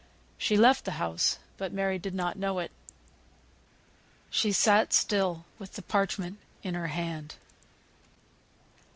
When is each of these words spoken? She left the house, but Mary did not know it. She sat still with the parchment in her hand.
She 0.39 0.57
left 0.57 0.85
the 0.85 0.93
house, 0.97 1.37
but 1.57 1.71
Mary 1.71 1.99
did 1.99 2.15
not 2.15 2.35
know 2.35 2.57
it. 2.57 2.71
She 4.31 4.51
sat 4.51 4.93
still 4.93 5.45
with 5.59 5.73
the 5.73 5.83
parchment 5.83 6.39
in 6.63 6.73
her 6.73 6.87
hand. 6.87 7.35